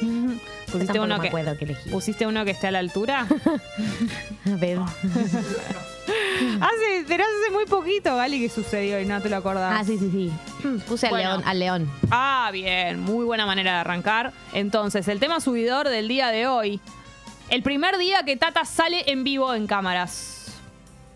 Pusiste 0.70 1.00
uno, 1.00 1.16
me 1.16 1.22
que, 1.22 1.28
acuerdo 1.28 1.58
que 1.58 1.64
elegí. 1.64 1.90
¿Pusiste 1.90 2.26
uno 2.26 2.44
que 2.44 2.52
esté 2.52 2.68
a 2.68 2.70
la 2.70 2.78
altura? 2.78 3.26
A 4.46 4.56
ver. 4.56 4.78
hace, 6.60 7.04
pero 7.08 7.24
hace 7.24 7.52
muy 7.52 7.66
poquito, 7.66 8.14
Gali, 8.14 8.40
que 8.40 8.48
sucedió 8.48 9.00
y 9.00 9.04
no 9.06 9.20
te 9.20 9.28
lo 9.28 9.36
acordás. 9.36 9.80
Ah, 9.80 9.84
sí, 9.84 9.98
sí, 9.98 10.10
sí. 10.12 10.30
Puse 10.88 11.06
al 11.08 11.10
Bueno. 11.12 11.30
león. 11.30 11.42
Al 11.44 11.58
león. 11.58 11.90
Ah, 12.10 12.50
bien, 12.52 13.00
muy 13.00 13.24
buena 13.24 13.46
manera 13.46 13.72
de 13.74 13.78
arrancar. 13.80 14.32
Entonces, 14.52 15.08
el 15.08 15.18
tema 15.18 15.40
subidor 15.40 15.88
del 15.88 16.06
día 16.08 16.28
de 16.28 16.46
hoy. 16.46 16.80
El 17.48 17.64
primer 17.64 17.98
día 17.98 18.22
que 18.24 18.36
Tata 18.36 18.64
sale 18.64 19.10
en 19.10 19.24
vivo 19.24 19.52
en 19.54 19.66
cámaras. 19.66 20.52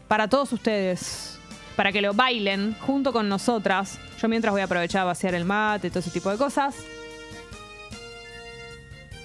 Para 0.09 0.27
todos 0.27 0.53
ustedes. 0.53 1.39
Para 1.77 1.93
que 1.93 2.03
lo 2.03 2.13
bailen 2.13 2.75
junto 2.81 3.13
con 3.13 3.29
nosotras. 3.29 3.99
Yo 4.21 4.29
mientras 4.29 4.51
voy 4.51 4.63
a 4.63 4.65
aprovechar 4.65 5.03
a 5.03 5.05
vaciar 5.05 5.35
el 5.37 5.45
mate 5.45 5.87
y 5.87 5.91
todo 5.91 6.01
ese 6.01 6.11
tipo 6.11 6.31
de 6.31 6.37
cosas. 6.37 6.75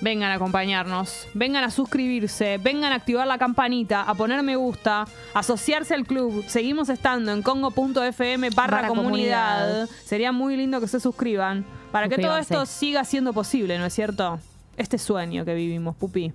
Vengan 0.02 0.32
a 0.32 0.36
acompañarnos, 0.36 1.28
vengan 1.34 1.66
a 1.66 1.72
suscribirse, 1.72 2.58
vengan 2.58 2.94
a 2.94 2.96
activar 2.96 3.28
la 3.28 3.38
campanita, 3.38 4.04
a 4.04 4.16
poner 4.16 4.42
me 4.44 4.56
gusta, 4.56 5.06
asociarse 5.34 5.94
al 5.94 6.06
club. 6.06 6.46
Seguimos 6.48 6.88
estando 6.88 7.34
en 7.34 7.42
congo.fm 7.42 8.50
barra 8.52 8.88
comunidad. 8.88 9.90
Sería 10.06 10.32
muy 10.32 10.56
lindo 10.56 10.80
que 10.80 10.88
se 10.88 11.02
suscriban 11.02 11.66
para 11.92 12.08
que 12.08 12.18
todo 12.18 12.38
esto 12.38 12.66
siga 12.66 13.04
siendo 13.04 13.34
posible, 13.34 13.78
¿no 13.78 13.86
es 13.86 13.94
cierto? 13.94 14.40
Este 14.78 14.98
sueño 14.98 15.44
que 15.44 15.54
vivimos, 15.54 15.98
Pupi. 15.98 16.32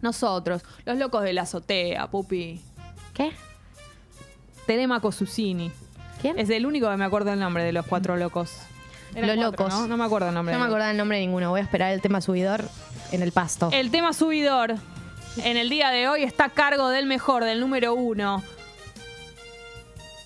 Nosotros, 0.00 0.62
los 0.84 0.96
locos 0.96 1.24
de 1.24 1.32
la 1.32 1.42
azotea, 1.42 2.06
Pupi. 2.08 2.60
¿Qué? 3.14 3.32
Telemaco 4.66 5.10
Susini. 5.10 5.72
¿Quién? 6.20 6.38
Es 6.38 6.48
el 6.50 6.66
único 6.66 6.88
que 6.88 6.96
me 6.96 7.04
acuerdo 7.04 7.32
el 7.32 7.40
nombre 7.40 7.64
de 7.64 7.72
los 7.72 7.84
cuatro 7.86 8.16
locos. 8.16 8.58
Los 9.14 9.36
locos. 9.36 9.68
¿no? 9.72 9.86
No 9.86 9.96
me 9.96 10.04
acuerdo 10.04 10.28
el 10.28 10.34
nombre. 10.34 10.54
No 10.54 10.60
me 10.60 10.66
acordaba 10.66 10.90
el 10.90 10.96
nombre 10.96 11.18
de 11.18 11.26
ninguno. 11.26 11.50
Voy 11.50 11.60
a 11.60 11.62
esperar 11.62 11.92
el 11.92 12.00
tema 12.00 12.20
subidor 12.20 12.64
en 13.12 13.22
el 13.22 13.32
pasto. 13.32 13.68
El 13.72 13.90
tema 13.90 14.12
subidor 14.12 14.74
en 15.36 15.56
el 15.56 15.68
día 15.68 15.90
de 15.90 16.08
hoy 16.08 16.22
está 16.22 16.46
a 16.46 16.48
cargo 16.50 16.88
del 16.88 17.06
mejor, 17.06 17.44
del 17.44 17.60
número 17.60 17.94
uno. 17.94 18.42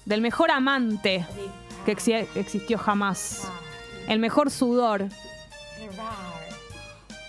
Del 0.04 0.20
mejor 0.22 0.50
amante 0.50 1.26
que 1.84 1.96
exi- 1.96 2.26
existió 2.34 2.78
jamás. 2.78 3.42
El 4.06 4.18
mejor 4.20 4.50
sudor. 4.50 5.06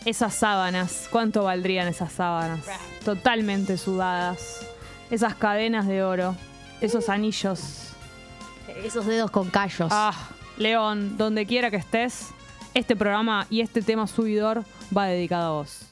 Esas 0.05 0.33
sábanas. 0.33 1.07
¿Cuánto 1.11 1.43
valdrían 1.43 1.87
esas 1.87 2.13
sábanas? 2.13 2.61
Totalmente 3.03 3.77
sudadas. 3.77 4.65
Esas 5.11 5.35
cadenas 5.35 5.87
de 5.87 6.03
oro. 6.03 6.35
Esos 6.79 7.09
anillos. 7.09 7.89
Esos 8.83 9.05
dedos 9.05 9.29
con 9.31 9.49
callos. 9.49 9.89
Ah, 9.91 10.13
León, 10.59 11.17
donde 11.17 11.45
quiera 11.45 11.71
que 11.71 11.77
estés, 11.77 12.27
este 12.73 12.95
programa 12.95 13.47
y 13.49 13.61
este 13.61 13.81
tema 13.81 14.05
subidor 14.05 14.63
va 14.95 15.07
dedicado 15.07 15.47
a 15.47 15.57
vos. 15.61 15.88